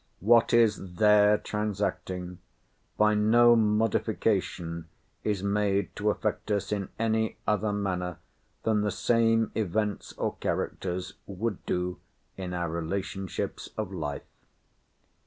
[0.19, 2.39] What is there transacting,
[2.97, 4.89] by no modification
[5.23, 8.17] is made to affect us in any other manner
[8.63, 11.99] than the same events or characters would do
[12.35, 14.23] in our relationships of life.